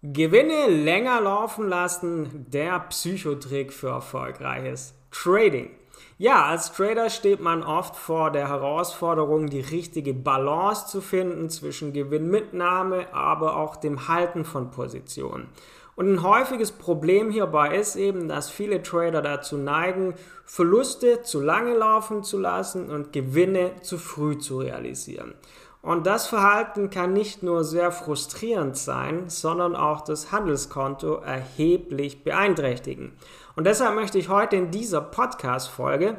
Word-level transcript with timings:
Gewinne 0.00 0.68
länger 0.68 1.20
laufen 1.20 1.68
lassen, 1.68 2.46
der 2.50 2.78
Psychotrick 2.78 3.72
für 3.72 3.88
erfolgreiches 3.88 4.94
Trading. 5.10 5.70
Ja, 6.18 6.44
als 6.44 6.70
Trader 6.70 7.10
steht 7.10 7.40
man 7.40 7.64
oft 7.64 7.96
vor 7.96 8.30
der 8.30 8.46
Herausforderung, 8.46 9.50
die 9.50 9.60
richtige 9.60 10.14
Balance 10.14 10.86
zu 10.86 11.00
finden 11.00 11.50
zwischen 11.50 11.92
Gewinnmitnahme, 11.92 13.12
aber 13.12 13.56
auch 13.56 13.74
dem 13.74 14.06
Halten 14.06 14.44
von 14.44 14.70
Positionen. 14.70 15.48
Und 15.96 16.12
ein 16.12 16.22
häufiges 16.22 16.70
Problem 16.70 17.32
hierbei 17.32 17.76
ist 17.76 17.96
eben, 17.96 18.28
dass 18.28 18.50
viele 18.50 18.84
Trader 18.84 19.20
dazu 19.20 19.56
neigen, 19.56 20.14
Verluste 20.44 21.22
zu 21.22 21.40
lange 21.40 21.74
laufen 21.76 22.22
zu 22.22 22.38
lassen 22.38 22.88
und 22.88 23.12
Gewinne 23.12 23.72
zu 23.82 23.98
früh 23.98 24.38
zu 24.38 24.60
realisieren. 24.60 25.34
Und 25.80 26.06
das 26.06 26.26
Verhalten 26.26 26.90
kann 26.90 27.12
nicht 27.12 27.42
nur 27.42 27.62
sehr 27.62 27.92
frustrierend 27.92 28.76
sein, 28.76 29.28
sondern 29.28 29.76
auch 29.76 30.00
das 30.00 30.32
Handelskonto 30.32 31.16
erheblich 31.16 32.24
beeinträchtigen. 32.24 33.12
Und 33.54 33.64
deshalb 33.64 33.94
möchte 33.94 34.18
ich 34.18 34.28
heute 34.28 34.56
in 34.56 34.70
dieser 34.70 35.00
Podcast-Folge 35.00 36.16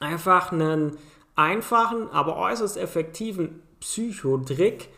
einfach 0.00 0.50
einen 0.50 0.96
einfachen, 1.34 2.10
aber 2.10 2.36
äußerst 2.36 2.78
effektiven 2.78 3.62
Psychotrick 3.80 4.88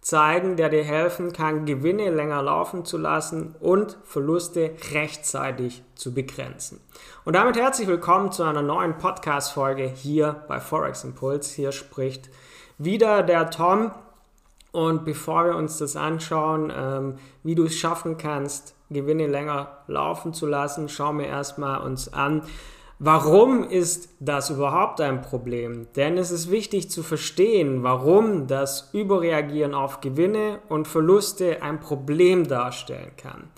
zeigen, 0.00 0.56
der 0.56 0.70
dir 0.70 0.84
helfen 0.84 1.32
kann, 1.32 1.66
Gewinne 1.66 2.10
länger 2.10 2.42
laufen 2.42 2.84
zu 2.84 2.96
lassen 2.96 3.54
und 3.60 3.98
Verluste 4.04 4.74
rechtzeitig 4.92 5.82
zu 5.94 6.14
begrenzen. 6.14 6.80
Und 7.24 7.34
damit 7.34 7.56
herzlich 7.56 7.86
willkommen 7.86 8.32
zu 8.32 8.44
einer 8.44 8.62
neuen 8.62 8.96
Podcast-Folge 8.96 9.86
hier 9.88 10.44
bei 10.48 10.58
Forex 10.58 11.04
Impulse. 11.04 11.54
Hier 11.54 11.72
spricht 11.72 12.30
wieder 12.84 13.22
der 13.22 13.50
Tom. 13.50 13.92
Und 14.72 15.04
bevor 15.04 15.46
wir 15.46 15.56
uns 15.56 15.78
das 15.78 15.96
anschauen, 15.96 16.72
ähm, 16.76 17.14
wie 17.42 17.54
du 17.54 17.64
es 17.64 17.76
schaffen 17.76 18.16
kannst, 18.16 18.74
Gewinne 18.88 19.26
länger 19.26 19.78
laufen 19.86 20.32
zu 20.32 20.46
lassen, 20.46 20.88
schauen 20.88 21.18
wir 21.18 21.26
erstmal 21.26 21.80
uns 21.80 22.12
an, 22.12 22.42
Warum 23.02 23.64
ist 23.64 24.10
das 24.20 24.50
überhaupt 24.50 25.00
ein 25.00 25.22
Problem? 25.22 25.86
Denn 25.96 26.18
es 26.18 26.30
ist 26.30 26.50
wichtig 26.50 26.90
zu 26.90 27.02
verstehen, 27.02 27.82
warum 27.82 28.46
das 28.46 28.90
Überreagieren 28.92 29.72
auf 29.72 30.02
Gewinne 30.02 30.58
und 30.68 30.86
Verluste 30.86 31.62
ein 31.62 31.80
Problem 31.80 32.46
darstellen 32.46 33.12
kann. 33.16 33.48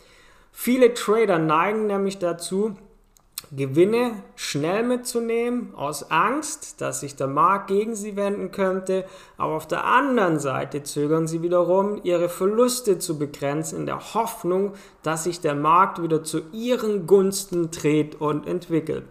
Viele 0.53 0.95
Trader 0.95 1.41
neigen 1.41 1.89
nämlich 1.89 2.21
dazu, 2.21 2.77
Gewinne 3.55 4.13
schnell 4.35 4.83
mitzunehmen, 4.83 5.75
aus 5.75 6.11
Angst, 6.11 6.81
dass 6.81 7.01
sich 7.01 7.17
der 7.17 7.27
Markt 7.27 7.67
gegen 7.67 7.95
sie 7.95 8.17
wenden 8.17 8.51
könnte, 8.51 9.05
aber 9.37 9.53
auf 9.53 9.69
der 9.69 9.85
anderen 9.85 10.39
Seite 10.39 10.85
zögern 10.85 11.27
sie 11.27 11.43
wiederum, 11.43 12.01
ihre 12.03 12.31
Verluste 12.31 12.99
zu 12.99 13.19
begrenzen, 13.19 13.81
in 13.81 13.87
der 13.87 14.15
Hoffnung, 14.15 14.73
dass 15.03 15.25
sich 15.25 15.43
der 15.43 15.55
Markt 15.55 16.03
wieder 16.03 16.25
zu 16.25 16.41
ihren 16.53 17.07
Gunsten 17.07 17.71
dreht 17.71 18.19
und 18.19 18.47
entwickelt. 18.47 19.05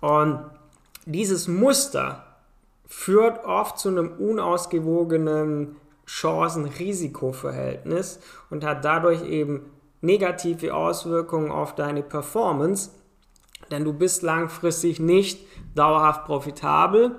Und 0.00 0.38
dieses 1.04 1.48
Muster 1.48 2.24
führt 2.86 3.44
oft 3.44 3.76
zu 3.76 3.88
einem 3.88 4.12
unausgewogenen 4.12 5.74
Chancen-Risiko-Verhältnis 6.06 8.20
und 8.50 8.62
hat 8.62 8.84
dadurch 8.84 9.24
eben 9.24 9.62
negative 10.00 10.74
Auswirkungen 10.74 11.50
auf 11.50 11.74
deine 11.74 12.04
Performance 12.04 12.90
denn 13.70 13.84
du 13.84 13.92
bist 13.92 14.22
langfristig 14.22 15.00
nicht 15.00 15.40
dauerhaft 15.74 16.24
profitabel, 16.24 17.16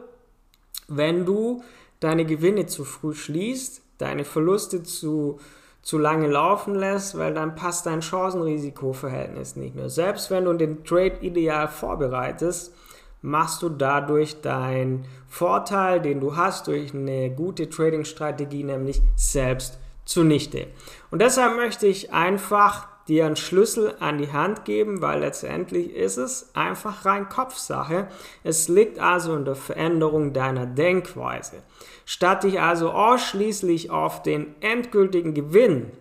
wenn 0.88 1.26
du 1.26 1.64
deine 2.00 2.26
Gewinne 2.26 2.66
zu 2.66 2.84
früh 2.84 3.14
schließt, 3.14 3.82
deine 3.98 4.26
Verluste 4.26 4.84
zu, 4.84 5.40
zu 5.82 5.98
lange 5.98 6.28
laufen 6.28 6.76
lässt, 6.76 7.18
weil 7.18 7.34
dann 7.34 7.56
passt 7.56 7.86
dein 7.86 8.02
Chancen-Risiko-Verhältnis 8.02 9.56
nicht 9.56 9.76
mehr. 9.76 9.90
Selbst 9.90 10.32
wenn 10.32 10.46
du 10.46 10.54
den 10.54 10.84
Trade 10.84 11.18
ideal 11.22 11.68
vorbereitest, 11.68 12.74
machst 13.22 13.62
du 13.62 13.70
dadurch 13.70 14.42
deinen 14.42 15.06
Vorteil, 15.28 16.02
den 16.02 16.20
du 16.20 16.36
hast 16.36 16.68
durch 16.68 16.94
eine 16.94 17.30
gute 17.30 17.70
Trading-Strategie, 17.70 18.64
nämlich 18.64 19.02
selbst 19.16 19.78
zunichte. 20.06 20.68
Und 21.12 21.22
deshalb 21.22 21.56
möchte 21.56 21.88
ich 21.88 22.12
einfach 22.12 22.88
dir 23.08 23.26
einen 23.26 23.36
Schlüssel 23.36 23.96
an 24.00 24.18
die 24.18 24.32
Hand 24.32 24.66
geben, 24.66 25.02
weil 25.02 25.20
letztendlich 25.20 25.94
ist 25.96 26.18
es 26.18 26.52
einfach 26.54 27.06
rein 27.06 27.30
Kopfsache. 27.30 28.08
Es 28.44 28.68
liegt 28.68 29.00
also 29.00 29.36
in 29.36 29.46
der 29.46 29.56
Veränderung 29.56 30.34
deiner 30.34 30.66
Denkweise. 30.66 31.64
Statt 32.06 32.44
dich 32.44 32.60
also 32.60 32.92
ausschließlich 32.92 33.90
auf 33.90 34.22
den 34.22 34.56
endgültigen 34.62 35.34
Gewinn 35.34 35.92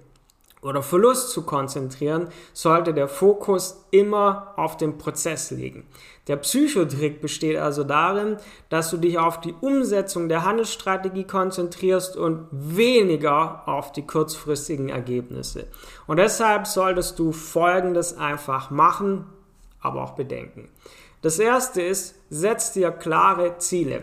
oder 0.62 0.82
Verlust 0.82 1.30
zu 1.30 1.42
konzentrieren, 1.42 2.28
sollte 2.52 2.92
der 2.92 3.08
Fokus 3.08 3.84
immer 3.90 4.52
auf 4.56 4.76
dem 4.76 4.98
Prozess 4.98 5.50
liegen. 5.50 5.86
Der 6.26 6.36
Psychotrick 6.36 7.20
besteht 7.20 7.56
also 7.56 7.82
darin, 7.82 8.36
dass 8.68 8.90
du 8.90 8.98
dich 8.98 9.18
auf 9.18 9.40
die 9.40 9.54
Umsetzung 9.60 10.28
der 10.28 10.44
Handelsstrategie 10.44 11.24
konzentrierst 11.24 12.16
und 12.16 12.46
weniger 12.52 13.66
auf 13.66 13.92
die 13.92 14.06
kurzfristigen 14.06 14.90
Ergebnisse. 14.90 15.66
Und 16.06 16.18
deshalb 16.18 16.66
solltest 16.66 17.18
du 17.18 17.32
Folgendes 17.32 18.16
einfach 18.16 18.70
machen, 18.70 19.26
aber 19.80 20.02
auch 20.02 20.12
bedenken. 20.12 20.68
Das 21.22 21.38
erste 21.38 21.82
ist, 21.82 22.14
setz 22.30 22.72
dir 22.72 22.90
klare 22.90 23.58
Ziele. 23.58 24.02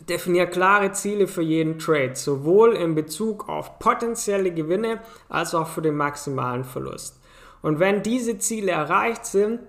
Definier 0.00 0.46
klare 0.46 0.92
Ziele 0.92 1.26
für 1.26 1.42
jeden 1.42 1.78
Trade, 1.78 2.14
sowohl 2.14 2.74
in 2.74 2.94
Bezug 2.94 3.48
auf 3.48 3.78
potenzielle 3.78 4.52
Gewinne 4.52 5.00
als 5.28 5.54
auch 5.54 5.68
für 5.68 5.82
den 5.82 5.96
maximalen 5.96 6.64
Verlust. 6.64 7.20
Und 7.62 7.80
wenn 7.80 8.02
diese 8.02 8.38
Ziele 8.38 8.72
erreicht 8.72 9.26
sind, 9.26 9.60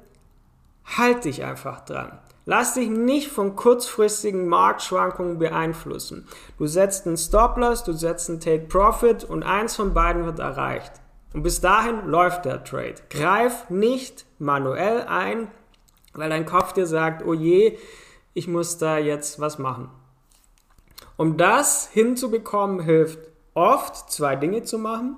halt 0.98 1.26
dich 1.26 1.44
einfach 1.44 1.82
dran. 1.86 2.20
Lass 2.46 2.76
dich 2.76 2.90
nicht 2.90 3.30
von 3.30 3.56
kurzfristigen 3.56 4.48
Marktschwankungen 4.48 5.38
beeinflussen. 5.38 6.28
Du 6.58 6.66
setzt 6.66 7.06
einen 7.06 7.18
Stop-Loss, 7.18 7.84
du 7.84 7.92
setzt 7.92 8.30
einen 8.30 8.40
Take-Profit 8.40 9.26
und 9.26 9.44
eins 9.44 9.76
von 9.76 9.94
beiden 9.94 10.26
wird 10.26 10.40
erreicht. 10.40 10.94
Und 11.34 11.44
bis 11.44 11.60
dahin 11.60 12.08
läuft 12.08 12.46
der 12.46 12.64
Trade. 12.64 12.96
Greif 13.10 13.70
nicht 13.70 14.26
manuell 14.40 15.02
ein, 15.08 15.50
weil 16.14 16.30
dein 16.30 16.46
Kopf 16.46 16.72
dir 16.72 16.88
sagt, 16.88 17.26
oh 17.26 17.34
je, 17.34 17.78
ich 18.34 18.48
muss 18.48 18.78
da 18.78 18.98
jetzt 18.98 19.42
was 19.42 19.60
machen. 19.60 19.90
Um 21.18 21.36
das 21.36 21.90
hinzubekommen, 21.92 22.80
hilft 22.80 23.20
oft 23.56 24.12
zwei 24.12 24.36
Dinge 24.36 24.64
zu 24.64 24.78
machen. 24.78 25.18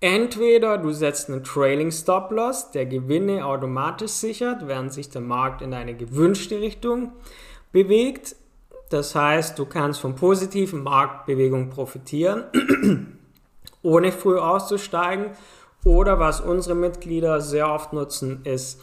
Entweder 0.00 0.78
du 0.78 0.92
setzt 0.92 1.28
einen 1.28 1.44
Trailing 1.44 1.92
Stop 1.92 2.30
Loss, 2.30 2.70
der 2.70 2.86
Gewinne 2.86 3.44
automatisch 3.44 4.12
sichert, 4.12 4.66
während 4.66 4.94
sich 4.94 5.10
der 5.10 5.20
Markt 5.20 5.60
in 5.60 5.74
eine 5.74 5.94
gewünschte 5.94 6.58
Richtung 6.58 7.12
bewegt. 7.70 8.34
Das 8.88 9.14
heißt, 9.14 9.58
du 9.58 9.66
kannst 9.66 10.00
von 10.00 10.14
positiven 10.14 10.82
Marktbewegungen 10.82 11.68
profitieren, 11.68 12.44
ohne 13.82 14.10
früh 14.10 14.38
auszusteigen. 14.38 15.32
Oder 15.84 16.18
was 16.18 16.40
unsere 16.40 16.74
Mitglieder 16.74 17.40
sehr 17.42 17.70
oft 17.70 17.92
nutzen, 17.92 18.40
ist 18.44 18.80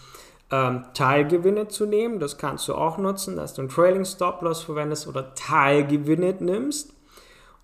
ähm, 0.52 0.86
Teilgewinne 0.94 1.68
zu 1.68 1.86
nehmen. 1.86 2.20
Das 2.20 2.38
kannst 2.38 2.68
du 2.68 2.76
auch 2.76 2.98
nutzen, 2.98 3.36
dass 3.36 3.54
du 3.54 3.62
einen 3.62 3.70
Trailing 3.70 4.06
Stop 4.06 4.42
Loss 4.42 4.64
verwendest 4.64 5.08
oder 5.08 5.34
Teilgewinne 5.34 6.36
nimmst 6.40 6.94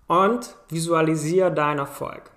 und 0.06 0.54
visualisiere 0.68 1.52
deinen 1.52 1.78
Erfolg. 1.78 2.30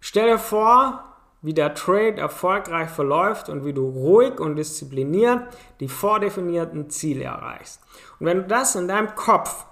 Stell 0.00 0.30
dir 0.30 0.38
vor, 0.38 1.04
wie 1.42 1.54
der 1.54 1.74
Trade 1.74 2.18
erfolgreich 2.18 2.88
verläuft 2.88 3.48
und 3.48 3.64
wie 3.64 3.72
du 3.72 3.88
ruhig 3.88 4.38
und 4.40 4.56
diszipliniert 4.56 5.42
die 5.80 5.88
vordefinierten 5.88 6.88
Ziele 6.90 7.24
erreichst. 7.24 7.80
Und 8.18 8.26
wenn 8.26 8.38
du 8.38 8.44
das 8.44 8.76
in 8.76 8.88
deinem 8.88 9.14
Kopf 9.14 9.66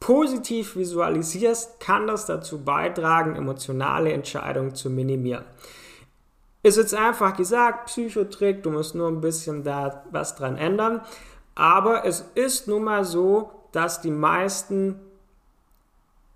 positiv 0.00 0.74
visualisierst, 0.74 1.78
kann 1.78 2.08
das 2.08 2.26
dazu 2.26 2.64
beitragen, 2.64 3.36
emotionale 3.36 4.12
Entscheidungen 4.12 4.74
zu 4.74 4.90
minimieren. 4.90 5.44
Ist 6.62 6.76
jetzt 6.76 6.94
einfach 6.94 7.36
gesagt, 7.36 7.86
Psychotrick, 7.86 8.62
du 8.62 8.70
musst 8.70 8.94
nur 8.94 9.08
ein 9.08 9.20
bisschen 9.20 9.64
da 9.64 10.04
was 10.10 10.36
dran 10.36 10.56
ändern. 10.56 11.00
Aber 11.54 12.04
es 12.04 12.24
ist 12.34 12.68
nun 12.68 12.84
mal 12.84 13.04
so, 13.04 13.50
dass 13.72 14.00
die 14.00 14.10
meisten 14.10 15.00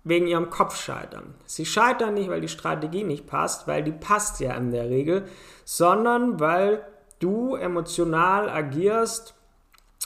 wegen 0.03 0.27
ihrem 0.27 0.49
Kopf 0.49 0.75
scheitern. 0.75 1.33
Sie 1.45 1.65
scheitern 1.65 2.13
nicht, 2.13 2.29
weil 2.29 2.41
die 2.41 2.47
Strategie 2.47 3.03
nicht 3.03 3.27
passt, 3.27 3.67
weil 3.67 3.83
die 3.83 3.91
passt 3.91 4.39
ja 4.39 4.53
in 4.55 4.71
der 4.71 4.89
Regel, 4.89 5.27
sondern 5.65 6.39
weil 6.39 6.85
du 7.19 7.55
emotional 7.55 8.49
agierst 8.49 9.33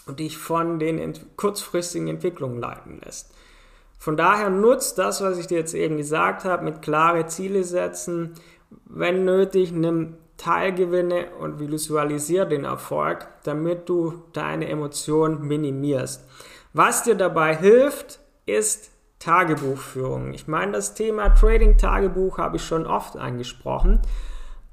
und 0.08 0.20
dich 0.20 0.38
von 0.38 0.80
den 0.80 1.14
kurzfristigen 1.36 2.08
Entwicklungen 2.08 2.60
leiten 2.60 3.00
lässt. 3.04 3.34
Von 4.00 4.18
daher 4.18 4.50
nutzt 4.50 4.98
das, 4.98 5.22
was 5.22 5.38
ich 5.38 5.46
dir 5.46 5.60
jetzt 5.60 5.76
eben 5.76 5.98
gesagt 5.98 6.46
habe, 6.46 6.64
mit 6.64 6.82
klare 6.82 7.28
Ziele 7.28 7.64
setzen, 7.64 8.34
wenn 8.94 9.26
nötig, 9.26 9.72
nimm 9.72 10.16
Teilgewinne 10.38 11.28
und 11.40 11.60
visualisiere 11.60 12.48
den 12.48 12.66
Erfolg, 12.66 13.28
damit 13.44 13.88
du 13.88 14.24
deine 14.34 14.68
Emotionen 14.68 15.48
minimierst. 15.48 16.28
Was 16.74 17.04
dir 17.04 17.16
dabei 17.16 17.56
hilft, 17.56 18.20
ist 18.46 18.92
Tagebuchführung. 19.20 20.34
Ich 20.34 20.48
meine, 20.48 20.72
das 20.72 20.96
Thema 20.96 21.30
Trading-Tagebuch 21.30 22.40
habe 22.40 22.56
ich 22.56 22.66
schon 22.66 22.88
oft 22.88 23.18
angesprochen, 23.18 24.02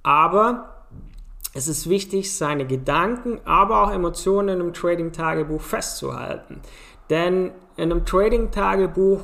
aber 0.03 0.87
es 1.55 1.69
ist 1.69 1.89
wichtig, 1.89 2.35
seine 2.35 2.67
Gedanken, 2.67 3.41
aber 3.45 3.83
auch 3.83 3.93
Emotionen 3.93 4.61
im 4.61 4.73
Trading-Tagebuch 4.73 5.61
festzuhalten. 5.61 6.61
Denn 7.11 7.53
in 7.77 7.91
einem 7.91 8.07
Trading-Tagebuch 8.07 9.21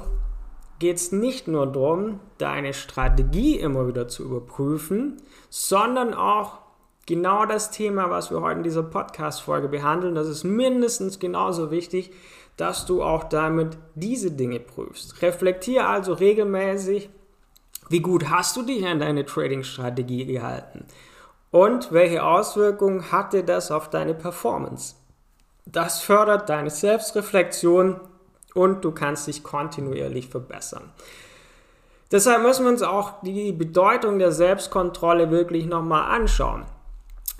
geht 0.78 0.96
es 0.96 1.12
nicht 1.12 1.48
nur 1.48 1.66
darum, 1.66 2.20
deine 2.38 2.74
Strategie 2.74 3.58
immer 3.58 3.86
wieder 3.86 4.08
zu 4.08 4.24
überprüfen, 4.24 5.22
sondern 5.48 6.14
auch 6.14 6.58
genau 7.06 7.46
das 7.46 7.70
Thema, 7.70 8.10
was 8.10 8.30
wir 8.30 8.40
heute 8.40 8.58
in 8.58 8.62
dieser 8.64 8.82
Podcast-Folge 8.82 9.68
behandeln. 9.68 10.14
Das 10.14 10.28
ist 10.28 10.44
mindestens 10.44 11.18
genauso 11.18 11.70
wichtig, 11.70 12.12
dass 12.56 12.86
du 12.86 13.02
auch 13.02 13.24
damit 13.24 13.76
diese 13.94 14.30
Dinge 14.30 14.60
prüfst. 14.60 15.22
Reflektiere 15.22 15.86
also 15.86 16.12
regelmäßig, 16.12 17.10
wie 17.88 18.00
gut 18.00 18.30
hast 18.30 18.56
du 18.56 18.62
dich 18.62 18.86
an 18.86 19.00
deine 19.00 19.24
Trading-Strategie 19.24 20.24
gehalten 20.26 20.86
und 21.50 21.92
welche 21.92 22.24
Auswirkungen 22.24 23.12
hatte 23.12 23.44
das 23.44 23.70
auf 23.70 23.90
deine 23.90 24.14
Performance. 24.14 24.96
Das 25.66 26.00
fördert 26.00 26.48
deine 26.48 26.70
Selbstreflexion 26.70 28.00
und 28.54 28.84
du 28.84 28.92
kannst 28.92 29.26
dich 29.26 29.42
kontinuierlich 29.42 30.28
verbessern. 30.28 30.92
Deshalb 32.10 32.42
müssen 32.42 32.64
wir 32.64 32.70
uns 32.70 32.82
auch 32.82 33.20
die 33.22 33.52
Bedeutung 33.52 34.18
der 34.18 34.32
Selbstkontrolle 34.32 35.30
wirklich 35.30 35.66
nochmal 35.66 36.14
anschauen. 36.14 36.64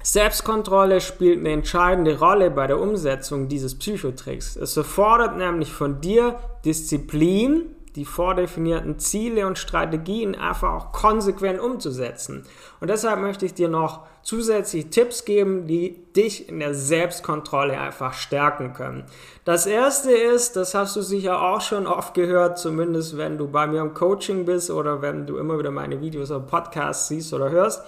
Selbstkontrolle 0.02 1.00
spielt 1.00 1.38
eine 1.38 1.52
entscheidende 1.52 2.18
Rolle 2.18 2.50
bei 2.50 2.66
der 2.66 2.78
Umsetzung 2.78 3.48
dieses 3.48 3.78
Psychotricks. 3.78 4.56
Es 4.56 4.76
erfordert 4.76 5.36
nämlich 5.38 5.72
von 5.72 6.02
dir 6.02 6.38
Disziplin, 6.64 7.73
die 7.96 8.04
vordefinierten 8.04 8.98
Ziele 8.98 9.46
und 9.46 9.58
Strategien 9.58 10.34
einfach 10.34 10.72
auch 10.72 10.92
konsequent 10.92 11.60
umzusetzen. 11.60 12.44
Und 12.80 12.88
deshalb 12.88 13.20
möchte 13.20 13.46
ich 13.46 13.54
dir 13.54 13.68
noch 13.68 14.06
zusätzliche 14.22 14.90
Tipps 14.90 15.24
geben, 15.24 15.66
die 15.66 15.96
dich 16.14 16.48
in 16.48 16.58
der 16.58 16.74
Selbstkontrolle 16.74 17.78
einfach 17.78 18.14
stärken 18.14 18.72
können. 18.72 19.04
Das 19.44 19.66
erste 19.66 20.12
ist, 20.12 20.56
das 20.56 20.74
hast 20.74 20.96
du 20.96 21.02
sicher 21.02 21.40
auch 21.42 21.60
schon 21.60 21.86
oft 21.86 22.14
gehört, 22.14 22.58
zumindest 22.58 23.16
wenn 23.16 23.38
du 23.38 23.48
bei 23.48 23.66
mir 23.66 23.80
im 23.82 23.94
Coaching 23.94 24.44
bist 24.44 24.70
oder 24.70 25.02
wenn 25.02 25.26
du 25.26 25.36
immer 25.36 25.58
wieder 25.58 25.70
meine 25.70 26.00
Videos 26.00 26.30
oder 26.30 26.40
Podcasts 26.40 27.08
siehst 27.08 27.32
oder 27.32 27.50
hörst 27.50 27.82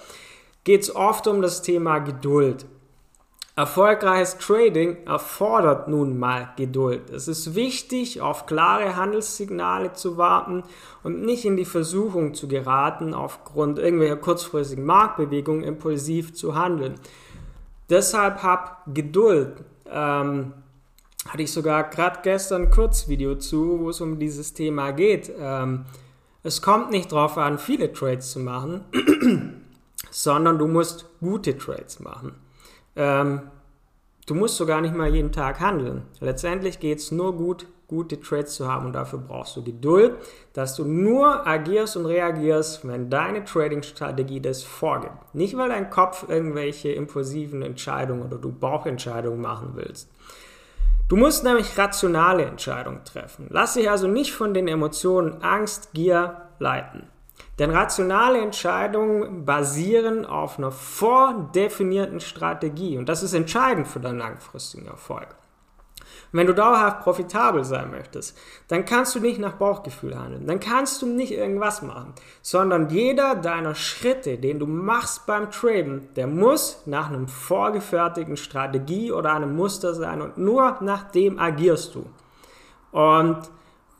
geht 0.67 0.81
es 0.81 0.93
oft 0.93 1.27
um 1.27 1.41
das 1.41 1.61
Thema 1.61 1.99
Geduld. 1.99 2.65
Erfolgreiches 3.57 4.37
Trading 4.37 4.97
erfordert 5.07 5.87
nun 5.87 6.19
mal 6.19 6.49
Geduld. 6.57 7.09
Es 7.09 7.27
ist 7.27 7.55
wichtig, 7.55 8.21
auf 8.21 8.45
klare 8.45 8.95
Handelssignale 8.95 9.93
zu 9.93 10.15
warten 10.15 10.63
und 11.01 11.23
nicht 11.23 11.43
in 11.43 11.57
die 11.57 11.65
Versuchung 11.65 12.35
zu 12.35 12.47
geraten, 12.47 13.15
aufgrund 13.15 13.79
irgendwelcher 13.79 14.17
kurzfristigen 14.17 14.85
Marktbewegungen 14.85 15.63
impulsiv 15.63 16.35
zu 16.35 16.53
handeln. 16.53 16.99
Deshalb 17.89 18.43
hab 18.43 18.83
Geduld. 18.93 19.63
Ähm, 19.89 20.53
hatte 21.27 21.41
ich 21.41 21.51
sogar 21.51 21.89
gerade 21.89 22.19
gestern 22.21 22.65
ein 22.65 22.69
Kurzvideo 22.69 23.35
zu, 23.35 23.79
wo 23.79 23.89
es 23.89 23.99
um 24.01 24.19
dieses 24.19 24.53
Thema 24.53 24.91
geht. 24.91 25.31
Ähm, 25.35 25.85
es 26.43 26.61
kommt 26.61 26.91
nicht 26.91 27.11
darauf 27.11 27.39
an, 27.39 27.57
viele 27.57 27.91
Trades 27.91 28.31
zu 28.31 28.39
machen 28.39 28.83
sondern 30.11 30.59
du 30.59 30.67
musst 30.67 31.05
gute 31.19 31.57
Trades 31.57 31.99
machen. 31.99 32.35
Ähm, 32.97 33.43
du 34.25 34.35
musst 34.35 34.57
sogar 34.57 34.81
nicht 34.81 34.95
mal 34.95 35.13
jeden 35.13 35.31
Tag 35.31 35.59
handeln. 35.61 36.01
Letztendlich 36.19 36.79
geht 36.79 36.97
es 36.97 37.11
nur 37.11 37.37
gut, 37.37 37.67
gute 37.87 38.19
Trades 38.19 38.55
zu 38.55 38.67
haben 38.67 38.87
und 38.87 38.93
dafür 38.93 39.19
brauchst 39.19 39.55
du 39.55 39.63
Geduld, 39.63 40.15
dass 40.51 40.75
du 40.75 40.83
nur 40.83 41.47
agierst 41.47 41.95
und 41.95 42.05
reagierst, 42.05 42.85
wenn 42.85 43.09
deine 43.09 43.45
Trading-Strategie 43.45 44.41
das 44.41 44.63
vorgibt. 44.63 45.33
Nicht, 45.33 45.55
weil 45.55 45.69
dein 45.69 45.89
Kopf 45.89 46.25
irgendwelche 46.27 46.91
impulsiven 46.91 47.61
Entscheidungen 47.61 48.23
oder 48.23 48.37
du 48.37 48.51
Bauchentscheidungen 48.51 49.39
machen 49.39 49.71
willst. 49.75 50.09
Du 51.07 51.15
musst 51.15 51.45
nämlich 51.45 51.77
rationale 51.77 52.43
Entscheidungen 52.43 53.05
treffen. 53.05 53.47
Lass 53.49 53.75
dich 53.75 53.89
also 53.89 54.07
nicht 54.07 54.33
von 54.33 54.53
den 54.53 54.67
Emotionen 54.67 55.41
Angst, 55.41 55.93
Gier 55.93 56.49
leiten. 56.59 57.07
Denn 57.59 57.71
rationale 57.71 58.39
Entscheidungen 58.39 59.45
basieren 59.45 60.25
auf 60.25 60.59
einer 60.59 60.71
vordefinierten 60.71 62.19
Strategie 62.19 62.97
und 62.97 63.09
das 63.09 63.23
ist 63.23 63.33
entscheidend 63.33 63.87
für 63.87 63.99
deinen 63.99 64.19
langfristigen 64.19 64.85
Erfolg. 64.85 65.35
Wenn 66.31 66.47
du 66.47 66.53
dauerhaft 66.53 67.01
profitabel 67.01 67.63
sein 67.63 67.89
möchtest, 67.89 68.37
dann 68.67 68.85
kannst 68.85 69.15
du 69.15 69.19
nicht 69.19 69.39
nach 69.39 69.53
Bauchgefühl 69.53 70.17
handeln. 70.17 70.45
Dann 70.45 70.59
kannst 70.59 71.01
du 71.01 71.05
nicht 71.05 71.31
irgendwas 71.31 71.81
machen, 71.81 72.13
sondern 72.41 72.89
jeder 72.89 73.35
deiner 73.35 73.75
Schritte, 73.75 74.37
den 74.37 74.59
du 74.59 74.67
machst 74.67 75.25
beim 75.25 75.51
Traden, 75.51 76.09
der 76.15 76.27
muss 76.27 76.83
nach 76.85 77.09
einem 77.09 77.27
vorgefertigten 77.27 78.37
Strategie 78.37 79.11
oder 79.11 79.33
einem 79.33 79.55
Muster 79.55 79.93
sein 79.93 80.21
und 80.21 80.37
nur 80.37 80.77
nach 80.81 81.03
dem 81.11 81.39
agierst 81.39 81.95
du. 81.95 82.05
Und 82.91 83.49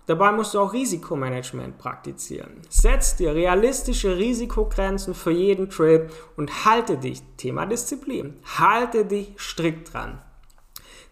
Dabei 0.08 0.32
musst 0.32 0.54
du 0.54 0.60
auch 0.60 0.72
Risikomanagement 0.72 1.78
praktizieren. 1.78 2.62
Setz 2.70 3.18
dir 3.18 3.36
realistische 3.36 4.18
Risikogrenzen 4.18 5.14
für 5.14 5.32
jeden 5.32 5.70
Trade 5.70 6.08
und 6.38 6.66
halte 6.66 6.98
dich, 6.98 7.22
Thema 7.36 7.66
Disziplin, 7.66 8.40
halte 8.58 9.04
dich 9.04 9.34
strikt 9.38 9.94
dran. 9.94 10.22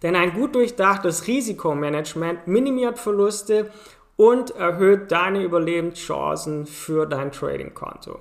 Denn 0.02 0.16
ein 0.16 0.34
gut 0.34 0.56
durchdachtes 0.56 1.28
Risikomanagement 1.28 2.48
minimiert 2.48 2.98
Verluste 2.98 3.70
und 4.16 4.52
erhöht 4.52 5.12
deine 5.12 5.44
Überlebenschancen 5.44 6.66
für 6.66 7.06
dein 7.06 7.34
Trading-Konto. 7.34 8.20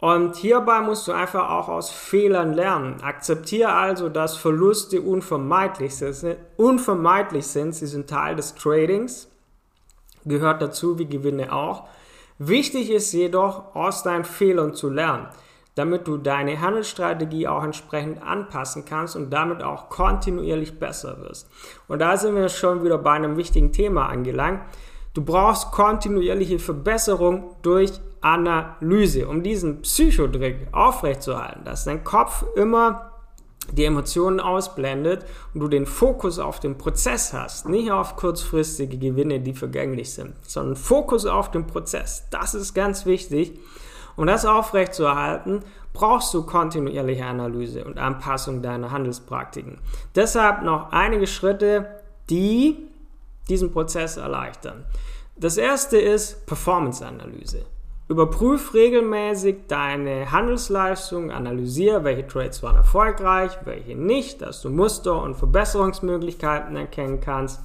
Und 0.00 0.36
hierbei 0.36 0.82
musst 0.82 1.08
du 1.08 1.12
einfach 1.12 1.48
auch 1.48 1.68
aus 1.68 1.88
Fehlern 1.90 2.52
lernen. 2.52 3.00
Akzeptiere 3.00 3.72
also, 3.72 4.10
dass 4.10 4.36
Verluste 4.36 5.00
unvermeidlich 5.00 5.96
sind. 5.96 6.36
Unvermeidlich 6.58 7.46
sind. 7.46 7.74
Sie 7.74 7.86
sind 7.86 8.10
Teil 8.10 8.36
des 8.36 8.54
Tradings 8.54 9.30
gehört 10.24 10.62
dazu 10.62 10.98
wie 10.98 11.06
Gewinne 11.06 11.52
auch. 11.52 11.88
Wichtig 12.38 12.90
ist 12.90 13.12
jedoch, 13.12 13.74
aus 13.74 14.02
deinen 14.02 14.24
Fehlern 14.24 14.74
zu 14.74 14.90
lernen, 14.90 15.28
damit 15.76 16.06
du 16.06 16.16
deine 16.16 16.60
Handelsstrategie 16.60 17.46
auch 17.46 17.62
entsprechend 17.62 18.22
anpassen 18.22 18.84
kannst 18.84 19.16
und 19.16 19.30
damit 19.30 19.62
auch 19.62 19.88
kontinuierlich 19.88 20.78
besser 20.78 21.20
wirst. 21.20 21.48
Und 21.88 22.00
da 22.00 22.16
sind 22.16 22.34
wir 22.34 22.48
schon 22.48 22.84
wieder 22.84 22.98
bei 22.98 23.12
einem 23.12 23.36
wichtigen 23.36 23.72
Thema 23.72 24.08
angelangt. 24.08 24.62
Du 25.14 25.22
brauchst 25.24 25.70
kontinuierliche 25.70 26.58
Verbesserung 26.58 27.54
durch 27.62 28.00
Analyse, 28.20 29.28
um 29.28 29.42
diesen 29.42 29.82
Psychodrick 29.82 30.68
aufrechtzuerhalten, 30.72 31.64
dass 31.64 31.84
dein 31.84 32.02
Kopf 32.02 32.44
immer 32.56 33.13
die 33.72 33.84
Emotionen 33.84 34.40
ausblendet 34.40 35.24
und 35.52 35.60
du 35.60 35.68
den 35.68 35.86
Fokus 35.86 36.38
auf 36.38 36.60
den 36.60 36.76
Prozess 36.78 37.32
hast, 37.32 37.68
nicht 37.68 37.90
auf 37.90 38.16
kurzfristige 38.16 38.98
Gewinne, 38.98 39.40
die 39.40 39.54
vergänglich 39.54 40.12
sind, 40.12 40.34
sondern 40.46 40.76
Fokus 40.76 41.26
auf 41.26 41.50
den 41.50 41.66
Prozess. 41.66 42.24
Das 42.30 42.54
ist 42.54 42.74
ganz 42.74 43.06
wichtig. 43.06 43.58
Um 44.16 44.26
das 44.26 44.46
aufrechtzuerhalten, 44.46 45.60
brauchst 45.92 46.32
du 46.34 46.44
kontinuierliche 46.44 47.24
Analyse 47.24 47.84
und 47.84 47.98
Anpassung 47.98 48.62
deiner 48.62 48.90
Handelspraktiken. 48.90 49.78
Deshalb 50.14 50.62
noch 50.62 50.92
einige 50.92 51.26
Schritte, 51.26 51.86
die 52.30 52.88
diesen 53.48 53.72
Prozess 53.72 54.16
erleichtern. 54.16 54.84
Das 55.36 55.56
erste 55.56 55.98
ist 55.98 56.46
Performance-Analyse. 56.46 57.66
Überprüf 58.06 58.74
regelmäßig 58.74 59.66
deine 59.66 60.30
Handelsleistung, 60.30 61.30
analysiere, 61.30 62.04
welche 62.04 62.26
Trades 62.26 62.62
waren 62.62 62.76
erfolgreich, 62.76 63.52
welche 63.64 63.96
nicht, 63.96 64.42
dass 64.42 64.60
du 64.60 64.68
Muster 64.68 65.22
und 65.22 65.36
Verbesserungsmöglichkeiten 65.36 66.76
erkennen 66.76 67.20
kannst. 67.20 67.60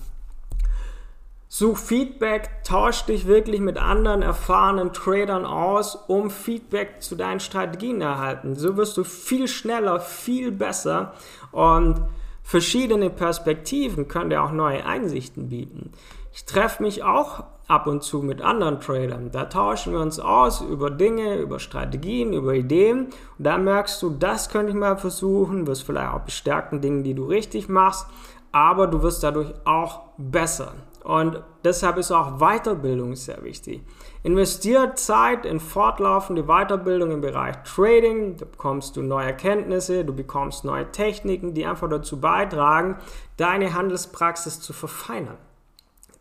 Such 1.51 1.77
Feedback, 1.77 2.63
tausch 2.63 3.03
dich 3.05 3.25
wirklich 3.27 3.59
mit 3.59 3.77
anderen 3.77 4.21
erfahrenen 4.21 4.93
Tradern 4.93 5.45
aus, 5.45 5.95
um 5.95 6.29
Feedback 6.29 7.01
zu 7.01 7.15
deinen 7.15 7.39
Strategien 7.39 7.99
erhalten. 8.01 8.55
So 8.55 8.77
wirst 8.77 8.95
du 8.95 9.03
viel 9.03 9.47
schneller, 9.47 9.99
viel 9.99 10.51
besser 10.51 11.15
und 11.51 12.01
verschiedene 12.43 13.09
Perspektiven 13.09 14.07
können 14.07 14.29
dir 14.29 14.43
auch 14.43 14.51
neue 14.51 14.85
Einsichten 14.85 15.49
bieten. 15.49 15.91
Ich 16.31 16.45
treffe 16.45 16.83
mich 16.83 17.03
auch 17.03 17.43
ab 17.69 17.87
und 17.87 18.03
zu 18.03 18.21
mit 18.21 18.41
anderen 18.41 18.79
Tradern. 18.79 19.31
Da 19.31 19.45
tauschen 19.45 19.93
wir 19.93 19.99
uns 19.99 20.19
aus 20.19 20.61
über 20.61 20.89
Dinge, 20.89 21.37
über 21.37 21.59
Strategien, 21.59 22.33
über 22.33 22.55
Ideen. 22.55 23.05
Und 23.37 23.45
da 23.45 23.57
merkst 23.57 24.01
du, 24.01 24.09
das 24.09 24.49
könnte 24.49 24.71
ich 24.71 24.77
mal 24.77 24.97
versuchen, 24.97 25.67
wirst 25.67 25.83
vielleicht 25.83 26.11
auch 26.11 26.21
bestärkten 26.21 26.81
Dingen, 26.81 27.03
die 27.03 27.13
du 27.13 27.25
richtig 27.25 27.69
machst, 27.69 28.07
aber 28.51 28.87
du 28.87 29.03
wirst 29.03 29.23
dadurch 29.23 29.53
auch 29.65 30.01
besser. 30.17 30.73
Und 31.03 31.41
deshalb 31.63 31.97
ist 31.97 32.11
auch 32.11 32.39
Weiterbildung 32.39 33.15
sehr 33.15 33.43
wichtig. 33.43 33.83
Investiert 34.23 34.99
Zeit 34.99 35.45
in 35.45 35.59
fortlaufende 35.59 36.43
Weiterbildung 36.43 37.11
im 37.11 37.21
Bereich 37.21 37.55
Trading, 37.63 38.35
da 38.37 38.45
bekommst 38.45 38.97
du 38.97 39.03
neue 39.03 39.27
Erkenntnisse, 39.27 40.03
du 40.03 40.13
bekommst 40.13 40.65
neue 40.65 40.91
Techniken, 40.91 41.53
die 41.53 41.65
einfach 41.65 41.89
dazu 41.89 42.19
beitragen, 42.19 42.97
deine 43.37 43.73
Handelspraxis 43.73 44.59
zu 44.59 44.73
verfeinern. 44.73 45.37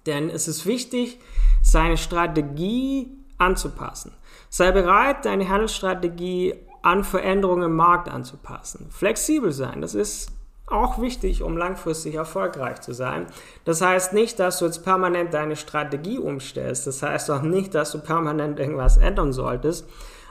Denn 0.08 0.30
es 0.30 0.48
ist 0.48 0.64
wichtig, 0.64 1.20
seine 1.62 1.98
Strategie 1.98 3.12
anzupassen. 3.36 4.12
Sei 4.48 4.72
bereit, 4.72 5.26
deine 5.26 5.48
Handelsstrategie 5.48 6.54
an 6.80 7.04
Veränderungen 7.04 7.64
im 7.64 7.76
Markt 7.76 8.08
anzupassen. 8.08 8.88
Flexibel 8.90 9.52
sein, 9.52 9.82
das 9.82 9.94
ist 9.94 10.32
auch 10.66 10.98
wichtig, 11.00 11.42
um 11.42 11.58
langfristig 11.58 12.14
erfolgreich 12.14 12.80
zu 12.80 12.92
sein. 12.92 13.26
Das 13.66 13.82
heißt 13.82 14.14
nicht, 14.14 14.38
dass 14.38 14.58
du 14.58 14.64
jetzt 14.64 14.82
permanent 14.82 15.34
deine 15.34 15.56
Strategie 15.56 16.18
umstellst. 16.18 16.86
Das 16.86 17.02
heißt 17.02 17.30
auch 17.30 17.42
nicht, 17.42 17.74
dass 17.74 17.92
du 17.92 17.98
permanent 17.98 18.58
irgendwas 18.58 18.96
ändern 18.96 19.32
solltest. 19.34 19.86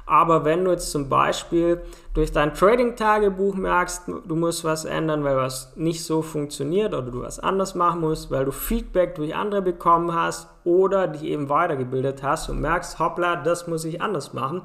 Aber 0.08 0.46
wenn 0.46 0.64
du 0.64 0.72
jetzt 0.72 0.90
zum 0.92 1.10
Beispiel 1.10 1.82
durch 2.14 2.32
dein 2.32 2.54
Trading-Tagebuch 2.54 3.56
merkst, 3.56 4.04
du 4.26 4.36
musst 4.38 4.64
was 4.64 4.86
ändern, 4.86 5.26
weil 5.26 5.36
was 5.36 5.76
nicht 5.76 6.04
so 6.04 6.22
funktioniert 6.22 6.94
oder 6.94 7.12
du 7.12 7.22
was 7.24 7.40
anders 7.40 7.76
machen 7.76 8.00
musst, 8.00 8.32
weil 8.32 8.46
du 8.46 8.54
Feedback 8.54 9.16
durch 9.16 9.36
andere 9.36 9.62
bekommen 9.62 10.16
hast 10.16 10.48
oder 10.64 11.10
dich 11.10 11.24
eben 11.24 11.50
weitergebildet 11.50 12.24
hast 12.24 12.48
und 12.50 12.62
merkst, 12.62 13.00
hoppla, 13.00 13.36
das 13.36 13.68
muss 13.68 13.84
ich 13.84 14.02
anders 14.02 14.32
machen, 14.32 14.62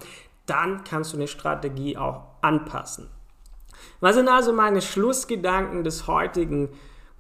dann 0.46 0.84
kannst 0.84 1.12
du 1.12 1.16
eine 1.16 1.26
Strategie 1.26 1.98
auch 1.98 2.22
anpassen. 2.40 3.08
Was 3.98 4.14
sind 4.14 4.28
also 4.28 4.52
meine 4.52 4.80
Schlussgedanken 4.80 5.82
des 5.82 6.06
heutigen 6.06 6.68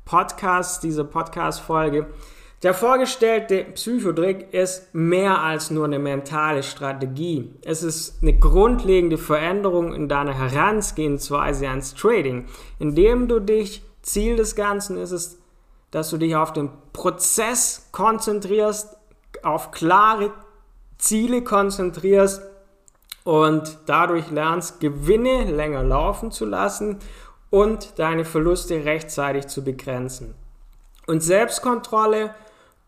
Podcasts, 0.04 0.78
dieser 0.78 1.04
Podcast-Folge? 1.04 2.06
Der 2.62 2.74
vorgestellte 2.74 3.64
Psychotrick 3.74 4.54
ist 4.54 4.94
mehr 4.94 5.40
als 5.40 5.72
nur 5.72 5.84
eine 5.84 5.98
mentale 5.98 6.62
Strategie. 6.62 7.52
Es 7.64 7.82
ist 7.82 8.22
eine 8.22 8.38
grundlegende 8.38 9.18
Veränderung 9.18 9.92
in 9.92 10.08
deiner 10.08 10.32
Herangehensweise 10.32 11.68
ans 11.68 11.94
Trading, 11.94 12.46
indem 12.78 13.26
du 13.26 13.40
dich, 13.40 13.82
Ziel 14.02 14.36
des 14.36 14.54
Ganzen 14.54 14.96
ist 14.96 15.10
es, 15.10 15.38
dass 15.90 16.10
du 16.10 16.18
dich 16.18 16.36
auf 16.36 16.52
den 16.52 16.70
Prozess 16.92 17.88
konzentrierst, 17.90 18.96
auf 19.42 19.72
klare 19.72 20.30
Ziele 20.98 21.42
konzentrierst 21.42 22.42
und 23.24 23.78
dadurch 23.86 24.30
lernst, 24.30 24.78
Gewinne 24.78 25.50
länger 25.50 25.82
laufen 25.82 26.30
zu 26.30 26.44
lassen 26.44 27.00
und 27.50 27.98
deine 27.98 28.24
Verluste 28.24 28.84
rechtzeitig 28.84 29.48
zu 29.48 29.64
begrenzen. 29.64 30.34
Und 31.06 31.22
Selbstkontrolle 31.22 32.32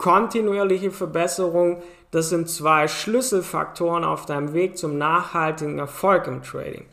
kontinuierliche 0.05 0.91
Verbesserung, 0.91 1.83
das 2.11 2.29
sind 2.29 2.51
zwei 2.51 2.89
Schlüsselfaktoren 2.89 4.05
auf 4.05 4.27
deinem 4.27 4.53
Weg 4.53 4.77
zum 4.77 4.99
nachhaltigen 4.99 5.79
Erfolg 5.79 6.27
im 6.27 6.43
Trading. 6.43 6.85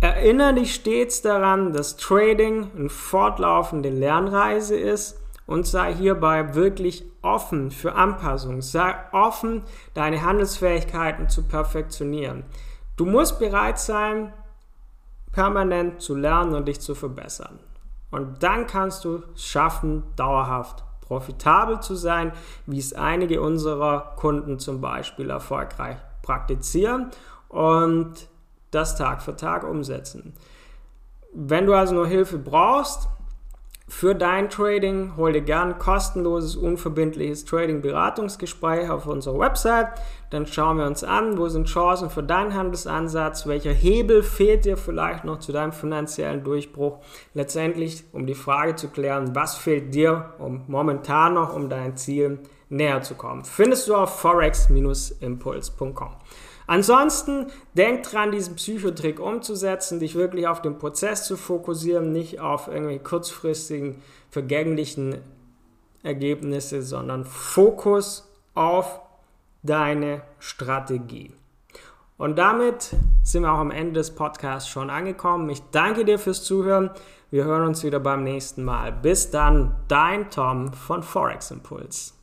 Erinnere 0.00 0.52
dich 0.52 0.74
stets 0.74 1.22
daran, 1.22 1.72
dass 1.72 1.96
Trading 1.96 2.70
eine 2.76 2.90
fortlaufende 2.90 3.88
Lernreise 3.88 4.76
ist 4.76 5.18
und 5.46 5.66
sei 5.66 5.94
hierbei 5.94 6.54
wirklich 6.54 7.06
offen 7.22 7.70
für 7.70 7.94
Anpassungen. 7.94 8.60
Sei 8.60 8.94
offen, 9.12 9.62
deine 9.94 10.22
Handelsfähigkeiten 10.22 11.30
zu 11.30 11.42
perfektionieren. 11.44 12.44
Du 12.98 13.06
musst 13.06 13.38
bereit 13.38 13.78
sein, 13.78 14.34
permanent 15.32 16.02
zu 16.02 16.14
lernen 16.14 16.54
und 16.54 16.68
dich 16.68 16.80
zu 16.80 16.94
verbessern. 16.94 17.58
Und 18.10 18.42
dann 18.42 18.66
kannst 18.66 19.06
du 19.06 19.22
es 19.34 19.42
schaffen, 19.42 20.02
dauerhaft 20.16 20.85
profitabel 21.06 21.80
zu 21.80 21.94
sein, 21.94 22.32
wie 22.66 22.78
es 22.78 22.92
einige 22.92 23.40
unserer 23.40 24.14
Kunden 24.16 24.58
zum 24.58 24.80
Beispiel 24.80 25.30
erfolgreich 25.30 25.96
praktizieren 26.22 27.10
und 27.48 28.28
das 28.70 28.96
Tag 28.96 29.22
für 29.22 29.36
Tag 29.36 29.64
umsetzen. 29.64 30.34
Wenn 31.32 31.66
du 31.66 31.74
also 31.74 31.94
nur 31.94 32.06
Hilfe 32.06 32.38
brauchst, 32.38 33.08
für 33.88 34.16
dein 34.16 34.50
Trading 34.50 35.12
hol 35.16 35.32
dir 35.32 35.42
gern 35.42 35.78
kostenloses, 35.78 36.56
unverbindliches 36.56 37.44
Trading-Beratungsgespräch 37.44 38.90
auf 38.90 39.06
unserer 39.06 39.38
Website. 39.38 39.88
Dann 40.30 40.44
schauen 40.46 40.78
wir 40.78 40.86
uns 40.86 41.04
an, 41.04 41.38
wo 41.38 41.48
sind 41.48 41.68
Chancen 41.68 42.10
für 42.10 42.24
deinen 42.24 42.54
Handelsansatz, 42.54 43.46
welcher 43.46 43.72
Hebel 43.72 44.24
fehlt 44.24 44.64
dir 44.64 44.76
vielleicht 44.76 45.24
noch 45.24 45.38
zu 45.38 45.52
deinem 45.52 45.72
finanziellen 45.72 46.42
Durchbruch. 46.42 46.98
Letztendlich, 47.32 48.02
um 48.12 48.26
die 48.26 48.34
Frage 48.34 48.74
zu 48.74 48.88
klären, 48.88 49.36
was 49.36 49.56
fehlt 49.56 49.94
dir 49.94 50.34
um 50.38 50.64
momentan 50.66 51.34
noch, 51.34 51.54
um 51.54 51.68
dein 51.68 51.96
Ziel 51.96 52.40
näher 52.68 53.02
zu 53.02 53.14
kommen. 53.14 53.44
Findest 53.44 53.86
du 53.88 53.94
auf 53.94 54.18
forex-impuls.com. 54.20 56.10
Ansonsten 56.66 57.46
denk 57.74 58.02
dran, 58.02 58.32
diesen 58.32 58.56
Psychotrick 58.56 59.20
umzusetzen, 59.20 60.00
dich 60.00 60.14
wirklich 60.14 60.48
auf 60.48 60.62
den 60.62 60.78
Prozess 60.78 61.24
zu 61.24 61.36
fokussieren, 61.36 62.12
nicht 62.12 62.40
auf 62.40 62.68
irgendwelche 62.68 63.02
kurzfristigen, 63.02 64.02
vergänglichen 64.30 65.18
Ergebnisse, 66.02 66.82
sondern 66.82 67.24
Fokus 67.24 68.28
auf 68.54 69.00
deine 69.62 70.22
Strategie. 70.38 71.32
Und 72.18 72.38
damit 72.38 72.96
sind 73.22 73.42
wir 73.42 73.52
auch 73.52 73.58
am 73.58 73.70
Ende 73.70 73.94
des 73.94 74.14
Podcasts 74.14 74.68
schon 74.68 74.88
angekommen. 74.88 75.50
Ich 75.50 75.62
danke 75.70 76.04
dir 76.04 76.18
fürs 76.18 76.44
Zuhören. 76.44 76.90
Wir 77.30 77.44
hören 77.44 77.66
uns 77.66 77.84
wieder 77.84 78.00
beim 78.00 78.24
nächsten 78.24 78.64
Mal. 78.64 78.92
Bis 78.92 79.30
dann, 79.30 79.76
dein 79.88 80.30
Tom 80.30 80.72
von 80.72 81.02
Forex 81.02 81.50
Impulse. 81.50 82.15